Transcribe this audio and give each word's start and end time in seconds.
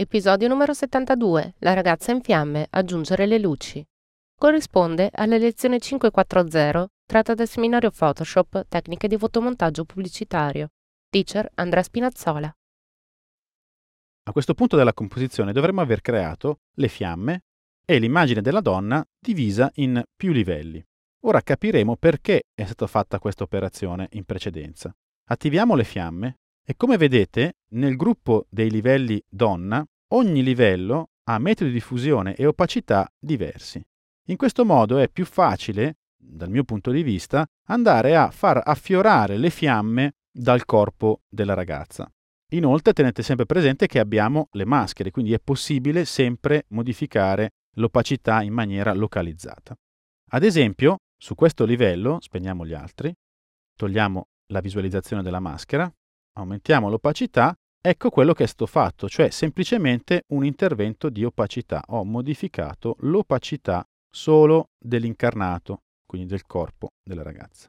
Episodio 0.00 0.46
numero 0.46 0.74
72. 0.74 1.54
La 1.58 1.74
ragazza 1.74 2.12
in 2.12 2.20
fiamme. 2.20 2.68
Aggiungere 2.70 3.26
le 3.26 3.36
luci. 3.40 3.84
Corrisponde 4.38 5.10
alla 5.12 5.36
lezione 5.38 5.80
540 5.80 6.86
tratta 7.04 7.34
dal 7.34 7.48
seminario 7.48 7.90
Photoshop 7.90 8.66
Tecniche 8.68 9.08
di 9.08 9.18
fotomontaggio 9.18 9.84
pubblicitario. 9.84 10.68
Teacher 11.08 11.50
Andrea 11.54 11.82
Spinazzola. 11.82 12.56
A 14.22 14.30
questo 14.30 14.54
punto 14.54 14.76
della 14.76 14.94
composizione 14.94 15.50
dovremmo 15.50 15.80
aver 15.80 16.00
creato 16.00 16.60
le 16.74 16.86
fiamme 16.86 17.40
e 17.84 17.98
l'immagine 17.98 18.40
della 18.40 18.60
donna 18.60 19.04
divisa 19.18 19.68
in 19.74 20.00
più 20.14 20.30
livelli. 20.30 20.80
Ora 21.24 21.40
capiremo 21.40 21.96
perché 21.96 22.42
è 22.54 22.64
stata 22.64 22.86
fatta 22.86 23.18
questa 23.18 23.42
operazione 23.42 24.06
in 24.12 24.22
precedenza. 24.22 24.94
Attiviamo 25.30 25.74
le 25.74 25.82
fiamme 25.82 26.38
e 26.70 26.76
come 26.76 26.98
vedete, 26.98 27.54
nel 27.68 27.96
gruppo 27.96 28.44
dei 28.50 28.70
livelli 28.70 29.24
donna, 29.26 29.82
ogni 30.08 30.42
livello 30.42 31.12
ha 31.24 31.38
metodi 31.38 31.70
di 31.70 31.80
fusione 31.80 32.34
e 32.34 32.44
opacità 32.44 33.10
diversi. 33.18 33.82
In 34.26 34.36
questo 34.36 34.66
modo 34.66 34.98
è 34.98 35.08
più 35.08 35.24
facile, 35.24 35.96
dal 36.14 36.50
mio 36.50 36.64
punto 36.64 36.90
di 36.90 37.02
vista, 37.02 37.46
andare 37.68 38.16
a 38.16 38.30
far 38.30 38.60
affiorare 38.62 39.38
le 39.38 39.48
fiamme 39.48 40.16
dal 40.30 40.66
corpo 40.66 41.22
della 41.26 41.54
ragazza. 41.54 42.06
Inoltre 42.52 42.92
tenete 42.92 43.22
sempre 43.22 43.46
presente 43.46 43.86
che 43.86 43.98
abbiamo 43.98 44.48
le 44.50 44.66
maschere, 44.66 45.10
quindi 45.10 45.32
è 45.32 45.40
possibile 45.40 46.04
sempre 46.04 46.66
modificare 46.68 47.52
l'opacità 47.76 48.42
in 48.42 48.52
maniera 48.52 48.92
localizzata. 48.92 49.74
Ad 50.32 50.42
esempio, 50.42 50.98
su 51.16 51.34
questo 51.34 51.64
livello, 51.64 52.18
spegniamo 52.20 52.66
gli 52.66 52.74
altri, 52.74 53.10
togliamo 53.74 54.26
la 54.48 54.60
visualizzazione 54.60 55.22
della 55.22 55.40
maschera, 55.40 55.90
aumentiamo 56.38 56.88
l'opacità, 56.88 57.54
ecco 57.80 58.10
quello 58.10 58.32
che 58.32 58.44
è 58.44 58.46
stato 58.46 58.66
fatto, 58.66 59.08
cioè 59.08 59.30
semplicemente 59.30 60.22
un 60.28 60.44
intervento 60.44 61.08
di 61.08 61.24
opacità. 61.24 61.82
Ho 61.88 62.04
modificato 62.04 62.96
l'opacità 63.00 63.84
solo 64.10 64.70
dell'incarnato, 64.78 65.82
quindi 66.06 66.28
del 66.28 66.46
corpo 66.46 66.90
della 67.02 67.22
ragazza. 67.22 67.68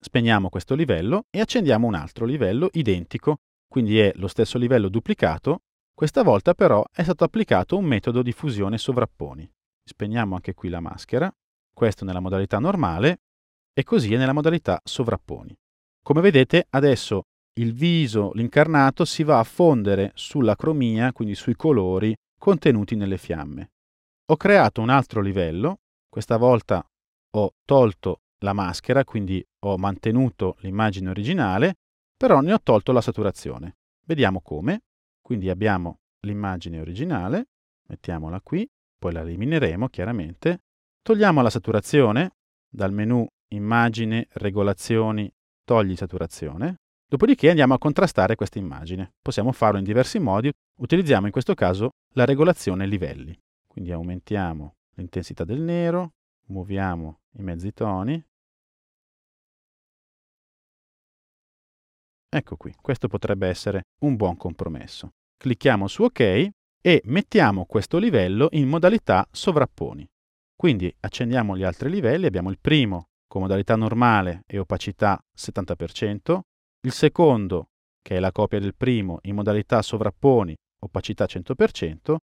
Spegniamo 0.00 0.48
questo 0.48 0.74
livello 0.74 1.24
e 1.30 1.40
accendiamo 1.40 1.86
un 1.86 1.94
altro 1.94 2.24
livello 2.24 2.68
identico, 2.72 3.36
quindi 3.66 3.98
è 3.98 4.12
lo 4.16 4.28
stesso 4.28 4.58
livello 4.58 4.88
duplicato, 4.88 5.60
questa 5.92 6.22
volta 6.22 6.54
però 6.54 6.84
è 6.92 7.02
stato 7.02 7.24
applicato 7.24 7.76
un 7.76 7.84
metodo 7.84 8.22
di 8.22 8.32
fusione 8.32 8.78
sovrapponi. 8.78 9.48
Spegniamo 9.84 10.34
anche 10.34 10.54
qui 10.54 10.68
la 10.68 10.80
maschera, 10.80 11.32
questo 11.72 12.04
nella 12.04 12.20
modalità 12.20 12.58
normale 12.58 13.20
e 13.72 13.82
così 13.82 14.14
è 14.14 14.16
nella 14.16 14.32
modalità 14.32 14.80
sovrapponi. 14.82 15.56
Come 16.02 16.20
vedete 16.20 16.66
adesso 16.70 17.24
il 17.54 17.72
viso, 17.72 18.32
l'incarnato, 18.34 19.04
si 19.04 19.22
va 19.22 19.38
a 19.38 19.44
fondere 19.44 20.12
sulla 20.14 20.56
cromia, 20.56 21.12
quindi 21.12 21.34
sui 21.34 21.54
colori 21.54 22.14
contenuti 22.38 22.96
nelle 22.96 23.18
fiamme. 23.18 23.70
Ho 24.26 24.36
creato 24.36 24.80
un 24.80 24.88
altro 24.88 25.20
livello, 25.20 25.80
questa 26.08 26.36
volta 26.36 26.84
ho 27.36 27.54
tolto 27.64 28.22
la 28.38 28.52
maschera, 28.52 29.04
quindi 29.04 29.44
ho 29.66 29.76
mantenuto 29.76 30.56
l'immagine 30.60 31.10
originale, 31.10 31.74
però 32.16 32.40
ne 32.40 32.52
ho 32.52 32.60
tolto 32.62 32.92
la 32.92 33.00
saturazione. 33.00 33.76
Vediamo 34.04 34.40
come. 34.40 34.82
Quindi 35.20 35.48
abbiamo 35.48 36.00
l'immagine 36.20 36.80
originale, 36.80 37.48
mettiamola 37.88 38.40
qui, 38.42 38.68
poi 38.98 39.12
la 39.12 39.20
elimineremo 39.20 39.88
chiaramente. 39.88 40.64
Togliamo 41.02 41.40
la 41.40 41.50
saturazione 41.50 42.36
dal 42.68 42.92
menu 42.92 43.26
Immagine, 43.48 44.26
Regolazioni, 44.32 45.32
Togli 45.64 45.96
saturazione. 45.96 46.80
Dopodiché 47.14 47.48
andiamo 47.48 47.74
a 47.74 47.78
contrastare 47.78 48.34
questa 48.34 48.58
immagine. 48.58 49.12
Possiamo 49.22 49.52
farlo 49.52 49.78
in 49.78 49.84
diversi 49.84 50.18
modi. 50.18 50.50
Utilizziamo 50.80 51.26
in 51.26 51.30
questo 51.30 51.54
caso 51.54 51.90
la 52.14 52.24
regolazione 52.24 52.88
livelli. 52.88 53.38
Quindi 53.68 53.92
aumentiamo 53.92 54.74
l'intensità 54.94 55.44
del 55.44 55.60
nero, 55.60 56.14
muoviamo 56.46 57.20
i 57.38 57.42
mezzi 57.42 57.72
toni. 57.72 58.20
Ecco 62.28 62.56
qui, 62.56 62.74
questo 62.80 63.06
potrebbe 63.06 63.46
essere 63.46 63.82
un 64.00 64.16
buon 64.16 64.36
compromesso. 64.36 65.12
Clicchiamo 65.36 65.86
su 65.86 66.02
OK 66.02 66.18
e 66.80 67.00
mettiamo 67.04 67.64
questo 67.64 67.98
livello 67.98 68.48
in 68.50 68.66
modalità 68.66 69.24
sovrapponi. 69.30 70.04
Quindi 70.56 70.92
accendiamo 70.98 71.56
gli 71.56 71.62
altri 71.62 71.90
livelli, 71.90 72.26
abbiamo 72.26 72.50
il 72.50 72.58
primo 72.60 73.10
con 73.28 73.42
modalità 73.42 73.76
normale 73.76 74.42
e 74.48 74.58
opacità 74.58 75.16
70%, 75.32 76.40
il 76.84 76.92
secondo, 76.92 77.68
che 78.02 78.16
è 78.16 78.20
la 78.20 78.30
copia 78.30 78.58
del 78.58 78.74
primo 78.74 79.18
in 79.22 79.34
modalità 79.34 79.80
sovrapponi, 79.80 80.54
opacità 80.82 81.24
100%, 81.24 82.16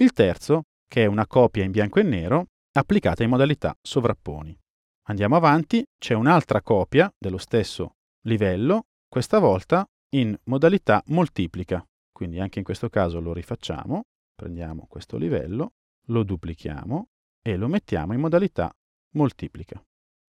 il 0.00 0.12
terzo, 0.12 0.62
che 0.86 1.04
è 1.04 1.06
una 1.06 1.26
copia 1.26 1.64
in 1.64 1.70
bianco 1.70 2.00
e 2.00 2.02
nero, 2.02 2.46
applicata 2.72 3.22
in 3.22 3.30
modalità 3.30 3.76
sovrapponi. 3.80 4.56
Andiamo 5.08 5.36
avanti, 5.36 5.84
c'è 5.96 6.14
un'altra 6.14 6.62
copia 6.62 7.10
dello 7.16 7.38
stesso 7.38 7.92
livello, 8.26 8.86
questa 9.08 9.38
volta 9.38 9.86
in 10.14 10.36
modalità 10.44 11.02
moltiplica. 11.06 11.84
Quindi 12.10 12.40
anche 12.40 12.58
in 12.58 12.64
questo 12.64 12.88
caso 12.88 13.20
lo 13.20 13.32
rifacciamo, 13.32 14.02
prendiamo 14.34 14.86
questo 14.88 15.16
livello, 15.16 15.74
lo 16.08 16.24
duplichiamo 16.24 17.06
e 17.40 17.56
lo 17.56 17.68
mettiamo 17.68 18.12
in 18.14 18.20
modalità 18.20 18.72
moltiplica. 19.14 19.80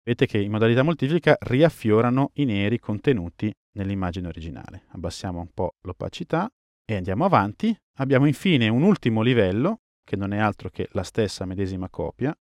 Vedete 0.02 0.26
che 0.26 0.42
in 0.42 0.50
modalità 0.50 0.82
moltiplica 0.82 1.36
riaffiorano 1.38 2.30
i 2.34 2.44
neri 2.44 2.78
contenuti 2.78 3.52
nell'immagine 3.74 4.28
originale. 4.28 4.84
Abbassiamo 4.88 5.40
un 5.40 5.52
po' 5.52 5.76
l'opacità 5.82 6.50
e 6.84 6.96
andiamo 6.96 7.24
avanti. 7.24 7.76
Abbiamo 7.98 8.26
infine 8.26 8.68
un 8.68 8.82
ultimo 8.82 9.22
livello, 9.22 9.80
che 10.04 10.16
non 10.16 10.32
è 10.32 10.38
altro 10.38 10.68
che 10.70 10.88
la 10.92 11.02
stessa 11.02 11.44
medesima 11.44 11.88
copia. 11.88 12.36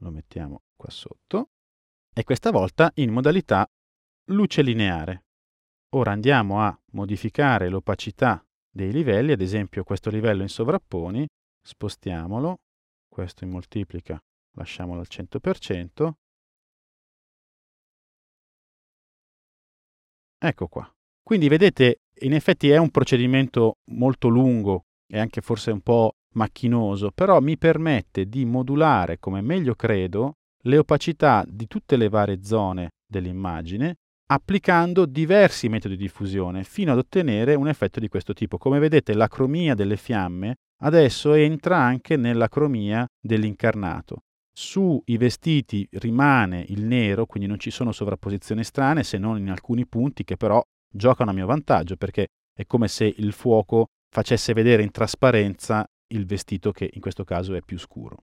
Lo 0.00 0.10
mettiamo 0.10 0.62
qua 0.76 0.90
sotto. 0.90 1.50
E 2.12 2.24
questa 2.24 2.50
volta 2.50 2.90
in 2.94 3.10
modalità 3.10 3.66
luce 4.30 4.62
lineare. 4.62 5.24
Ora 5.90 6.12
andiamo 6.12 6.60
a 6.60 6.78
modificare 6.92 7.68
l'opacità 7.68 8.44
dei 8.72 8.92
livelli, 8.92 9.32
ad 9.32 9.40
esempio 9.40 9.82
questo 9.82 10.10
livello 10.10 10.42
in 10.42 10.48
sovrapponi, 10.48 11.26
spostiamolo, 11.60 12.58
questo 13.08 13.44
in 13.44 13.50
moltiplica 13.50 14.20
lasciamolo 14.56 15.00
al 15.00 15.08
100%, 15.08 16.10
Ecco 20.42 20.68
qua. 20.68 20.90
Quindi 21.22 21.48
vedete, 21.48 22.00
in 22.20 22.32
effetti 22.32 22.70
è 22.70 22.78
un 22.78 22.90
procedimento 22.90 23.74
molto 23.92 24.28
lungo 24.28 24.84
e 25.06 25.18
anche 25.18 25.42
forse 25.42 25.70
un 25.70 25.80
po' 25.80 26.14
macchinoso, 26.34 27.10
però 27.14 27.40
mi 27.40 27.58
permette 27.58 28.26
di 28.26 28.46
modulare 28.46 29.18
come 29.18 29.42
meglio 29.42 29.74
credo 29.74 30.36
le 30.64 30.78
opacità 30.78 31.44
di 31.46 31.66
tutte 31.66 31.96
le 31.96 32.08
varie 32.08 32.42
zone 32.42 32.90
dell'immagine 33.06 33.96
applicando 34.30 35.06
diversi 35.06 35.68
metodi 35.68 35.96
di 35.96 36.08
fusione 36.08 36.62
fino 36.62 36.92
ad 36.92 36.98
ottenere 36.98 37.54
un 37.54 37.68
effetto 37.68 37.98
di 38.00 38.08
questo 38.08 38.32
tipo. 38.32 38.58
Come 38.58 38.78
vedete 38.78 39.12
la 39.12 39.28
cromia 39.28 39.74
delle 39.74 39.96
fiamme 39.96 40.54
adesso 40.82 41.34
entra 41.34 41.78
anche 41.78 42.16
nella 42.16 42.48
cromia 42.48 43.04
dell'incarnato 43.20 44.22
sui 44.60 45.16
vestiti 45.16 45.88
rimane 45.92 46.62
il 46.68 46.84
nero, 46.84 47.24
quindi 47.24 47.48
non 47.48 47.58
ci 47.58 47.70
sono 47.70 47.92
sovrapposizioni 47.92 48.62
strane 48.62 49.02
se 49.02 49.16
non 49.16 49.38
in 49.38 49.48
alcuni 49.48 49.86
punti 49.86 50.22
che 50.22 50.36
però 50.36 50.62
giocano 50.92 51.30
a 51.30 51.32
mio 51.32 51.46
vantaggio 51.46 51.96
perché 51.96 52.26
è 52.54 52.66
come 52.66 52.86
se 52.86 53.06
il 53.06 53.32
fuoco 53.32 53.86
facesse 54.14 54.52
vedere 54.52 54.82
in 54.82 54.90
trasparenza 54.90 55.86
il 56.08 56.26
vestito 56.26 56.72
che 56.72 56.90
in 56.92 57.00
questo 57.00 57.24
caso 57.24 57.54
è 57.54 57.62
più 57.62 57.78
scuro. 57.78 58.18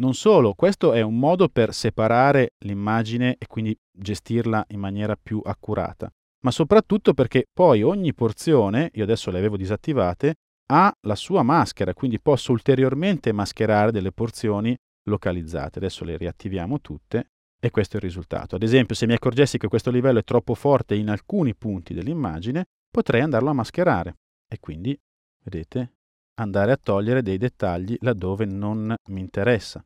Non 0.00 0.14
solo, 0.14 0.54
questo 0.54 0.94
è 0.94 1.02
un 1.02 1.18
modo 1.18 1.48
per 1.48 1.74
separare 1.74 2.52
l'immagine 2.64 3.36
e 3.38 3.46
quindi 3.46 3.76
gestirla 3.92 4.64
in 4.68 4.80
maniera 4.80 5.14
più 5.22 5.42
accurata, 5.44 6.10
ma 6.44 6.50
soprattutto 6.50 7.12
perché 7.12 7.44
poi 7.52 7.82
ogni 7.82 8.14
porzione, 8.14 8.90
io 8.94 9.02
adesso 9.02 9.30
le 9.30 9.36
avevo 9.36 9.58
disattivate, 9.58 10.36
ha 10.72 10.90
la 11.06 11.16
sua 11.16 11.42
maschera, 11.42 11.92
quindi 11.92 12.18
posso 12.18 12.52
ulteriormente 12.52 13.30
mascherare 13.32 13.92
delle 13.92 14.12
porzioni 14.12 14.74
localizzate. 15.04 15.78
Adesso 15.78 16.04
le 16.04 16.16
riattiviamo 16.16 16.80
tutte 16.80 17.30
e 17.58 17.70
questo 17.70 17.94
è 17.94 18.00
il 18.00 18.06
risultato. 18.06 18.56
Ad 18.56 18.62
esempio, 18.62 18.94
se 18.94 19.06
mi 19.06 19.12
accorgessi 19.12 19.58
che 19.58 19.68
questo 19.68 19.90
livello 19.90 20.18
è 20.18 20.24
troppo 20.24 20.54
forte 20.54 20.94
in 20.94 21.08
alcuni 21.08 21.54
punti 21.54 21.94
dell'immagine, 21.94 22.66
potrei 22.90 23.20
andarlo 23.20 23.50
a 23.50 23.54
mascherare 23.54 24.16
e 24.48 24.58
quindi 24.58 24.98
vedete, 25.44 25.92
andare 26.34 26.72
a 26.72 26.76
togliere 26.76 27.22
dei 27.22 27.38
dettagli 27.38 27.96
laddove 28.00 28.44
non 28.46 28.94
mi 29.10 29.20
interessa. 29.20 29.84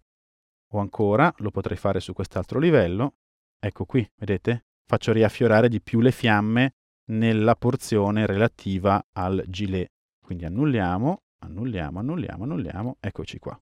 O 0.72 0.78
ancora, 0.78 1.32
lo 1.38 1.50
potrei 1.50 1.76
fare 1.76 2.00
su 2.00 2.12
quest'altro 2.12 2.58
livello, 2.58 3.14
ecco 3.58 3.84
qui, 3.84 4.08
vedete, 4.16 4.64
faccio 4.86 5.12
riaffiorare 5.12 5.68
di 5.68 5.80
più 5.80 6.00
le 6.00 6.12
fiamme 6.12 6.74
nella 7.10 7.54
porzione 7.54 8.26
relativa 8.26 9.04
al 9.12 9.44
gilet. 9.46 9.90
Quindi 10.18 10.44
annulliamo, 10.44 11.22
annulliamo, 11.44 11.98
annulliamo, 12.00 12.42
annulliamo, 12.44 12.96
eccoci 13.00 13.38
qua. 13.38 13.58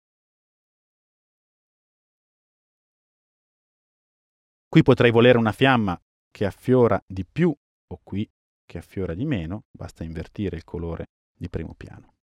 Qui 4.75 4.83
potrei 4.83 5.13
volere 5.13 5.39
una 5.39 5.53
fiamma 5.53 5.97
che 6.33 6.45
affiora 6.45 7.01
di 7.07 7.25
più 7.25 7.49
o 7.49 8.01
qui 8.03 8.29
che 8.67 8.79
affiora 8.79 9.15
di 9.15 9.25
meno, 9.25 9.67
basta 9.71 10.03
invertire 10.03 10.57
il 10.57 10.65
colore 10.65 11.11
di 11.33 11.49
primo 11.49 11.75
piano. 11.77 12.15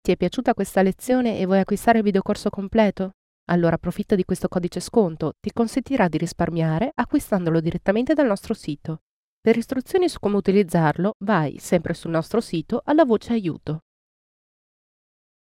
Ti 0.00 0.12
è 0.12 0.16
piaciuta 0.16 0.54
questa 0.54 0.82
lezione 0.82 1.40
e 1.40 1.44
vuoi 1.44 1.58
acquistare 1.58 1.98
il 1.98 2.04
videocorso 2.04 2.50
completo? 2.50 3.16
Allora 3.46 3.74
approfitta 3.74 4.14
di 4.14 4.24
questo 4.24 4.46
codice 4.46 4.78
sconto, 4.78 5.32
ti 5.40 5.50
consentirà 5.52 6.06
di 6.06 6.18
risparmiare 6.18 6.92
acquistandolo 6.94 7.58
direttamente 7.58 8.14
dal 8.14 8.28
nostro 8.28 8.54
sito. 8.54 9.00
Per 9.40 9.56
istruzioni 9.56 10.08
su 10.08 10.20
come 10.20 10.36
utilizzarlo, 10.36 11.16
vai 11.24 11.58
sempre 11.58 11.94
sul 11.94 12.12
nostro 12.12 12.40
sito 12.40 12.80
alla 12.84 13.04
voce 13.04 13.32
aiuto. 13.32 13.86